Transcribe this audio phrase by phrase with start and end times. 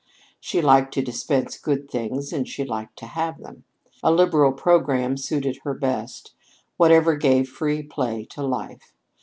[0.39, 3.65] She liked to dispense good things and she liked to have them.
[4.01, 6.33] A liberal programme suited her best
[6.75, 8.93] whatever gave free play to life.